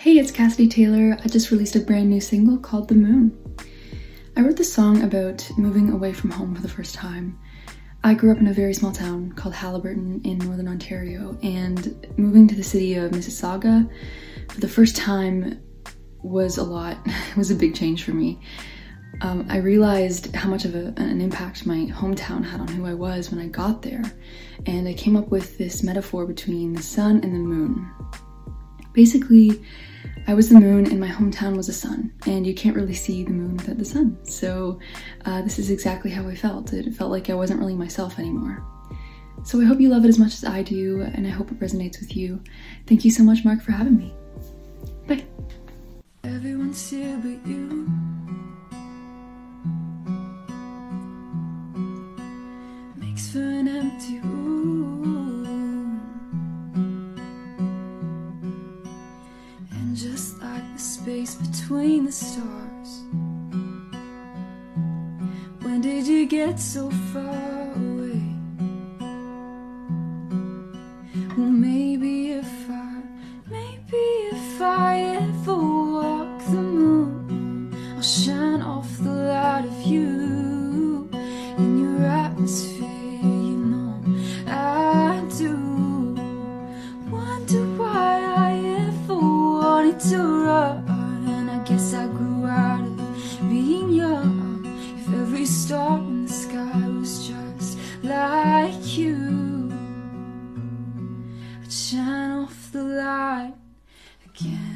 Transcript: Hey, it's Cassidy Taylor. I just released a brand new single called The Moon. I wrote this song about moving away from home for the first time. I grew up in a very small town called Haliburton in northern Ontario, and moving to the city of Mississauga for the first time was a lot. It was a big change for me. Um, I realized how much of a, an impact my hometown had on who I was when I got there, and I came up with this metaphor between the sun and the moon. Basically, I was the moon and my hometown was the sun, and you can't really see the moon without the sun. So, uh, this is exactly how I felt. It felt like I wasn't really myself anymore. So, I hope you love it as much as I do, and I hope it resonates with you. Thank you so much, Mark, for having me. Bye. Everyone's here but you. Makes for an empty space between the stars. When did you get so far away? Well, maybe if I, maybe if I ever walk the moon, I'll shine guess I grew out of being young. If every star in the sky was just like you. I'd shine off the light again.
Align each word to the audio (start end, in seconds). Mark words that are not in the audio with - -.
Hey, 0.00 0.18
it's 0.18 0.30
Cassidy 0.30 0.66
Taylor. 0.66 1.18
I 1.22 1.28
just 1.28 1.50
released 1.50 1.76
a 1.76 1.80
brand 1.80 2.08
new 2.08 2.22
single 2.22 2.56
called 2.56 2.88
The 2.88 2.94
Moon. 2.94 3.36
I 4.34 4.40
wrote 4.40 4.56
this 4.56 4.72
song 4.72 5.02
about 5.02 5.46
moving 5.58 5.90
away 5.90 6.14
from 6.14 6.30
home 6.30 6.54
for 6.54 6.62
the 6.62 6.70
first 6.70 6.94
time. 6.94 7.38
I 8.02 8.14
grew 8.14 8.32
up 8.32 8.38
in 8.38 8.46
a 8.46 8.54
very 8.54 8.72
small 8.72 8.92
town 8.92 9.32
called 9.32 9.54
Haliburton 9.54 10.24
in 10.24 10.38
northern 10.38 10.68
Ontario, 10.68 11.38
and 11.42 12.06
moving 12.16 12.48
to 12.48 12.54
the 12.54 12.62
city 12.62 12.94
of 12.94 13.10
Mississauga 13.10 13.90
for 14.48 14.58
the 14.58 14.68
first 14.70 14.96
time 14.96 15.62
was 16.22 16.56
a 16.56 16.64
lot. 16.64 16.96
It 17.04 17.36
was 17.36 17.50
a 17.50 17.54
big 17.54 17.74
change 17.74 18.02
for 18.02 18.12
me. 18.12 18.40
Um, 19.20 19.44
I 19.50 19.58
realized 19.58 20.34
how 20.34 20.48
much 20.48 20.64
of 20.64 20.74
a, 20.74 20.94
an 20.96 21.20
impact 21.20 21.66
my 21.66 21.90
hometown 21.92 22.42
had 22.42 22.62
on 22.62 22.68
who 22.68 22.86
I 22.86 22.94
was 22.94 23.30
when 23.30 23.38
I 23.38 23.48
got 23.48 23.82
there, 23.82 24.04
and 24.64 24.88
I 24.88 24.94
came 24.94 25.14
up 25.14 25.28
with 25.28 25.58
this 25.58 25.82
metaphor 25.82 26.24
between 26.24 26.72
the 26.72 26.82
sun 26.82 27.20
and 27.22 27.34
the 27.34 27.38
moon. 27.38 27.90
Basically, 28.94 29.62
I 30.26 30.34
was 30.34 30.48
the 30.48 30.60
moon 30.60 30.86
and 30.86 31.00
my 31.00 31.08
hometown 31.08 31.56
was 31.56 31.66
the 31.66 31.72
sun, 31.72 32.12
and 32.26 32.46
you 32.46 32.54
can't 32.54 32.76
really 32.76 32.94
see 32.94 33.24
the 33.24 33.32
moon 33.32 33.56
without 33.56 33.78
the 33.78 33.84
sun. 33.84 34.16
So, 34.24 34.78
uh, 35.24 35.42
this 35.42 35.58
is 35.58 35.70
exactly 35.70 36.10
how 36.10 36.28
I 36.28 36.34
felt. 36.36 36.72
It 36.72 36.94
felt 36.94 37.10
like 37.10 37.30
I 37.30 37.34
wasn't 37.34 37.58
really 37.58 37.74
myself 37.74 38.18
anymore. 38.18 38.64
So, 39.42 39.60
I 39.60 39.64
hope 39.64 39.80
you 39.80 39.88
love 39.88 40.04
it 40.04 40.08
as 40.08 40.18
much 40.18 40.34
as 40.34 40.44
I 40.44 40.62
do, 40.62 41.00
and 41.02 41.26
I 41.26 41.30
hope 41.30 41.50
it 41.50 41.58
resonates 41.58 41.98
with 42.00 42.16
you. 42.16 42.40
Thank 42.86 43.04
you 43.04 43.10
so 43.10 43.24
much, 43.24 43.44
Mark, 43.44 43.60
for 43.60 43.72
having 43.72 43.96
me. 43.96 44.14
Bye. 45.08 45.24
Everyone's 46.22 46.90
here 46.90 47.18
but 47.22 47.44
you. 47.46 47.90
Makes 52.96 53.32
for 53.32 53.40
an 53.40 53.66
empty 53.66 54.20
space 61.10 61.34
between 61.34 62.04
the 62.04 62.12
stars. 62.12 62.90
When 65.62 65.80
did 65.80 66.06
you 66.06 66.26
get 66.26 66.60
so 66.60 66.88
far 67.12 67.72
away? 67.84 68.22
Well, 71.36 71.54
maybe 71.68 72.32
if 72.42 72.70
I, 72.70 73.02
maybe 73.50 74.06
if 74.36 74.62
I 74.62 75.00
ever 75.24 75.58
walk 75.96 76.38
the 76.52 76.62
moon, 76.78 77.74
I'll 77.96 78.02
shine 78.02 78.39
guess 91.90 91.98
I 91.98 92.06
grew 92.06 92.46
out 92.46 92.84
of 92.84 93.40
being 93.48 93.90
young. 93.90 94.62
If 94.98 95.12
every 95.12 95.46
star 95.46 95.98
in 95.98 96.26
the 96.26 96.32
sky 96.32 96.88
was 96.88 97.28
just 97.28 97.78
like 98.02 98.96
you. 98.96 99.72
I'd 101.62 101.72
shine 101.72 102.30
off 102.30 102.70
the 102.72 102.84
light 102.84 103.54
again. 104.24 104.69